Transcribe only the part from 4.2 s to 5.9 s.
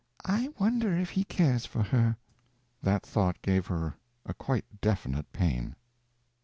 a quite definite pain.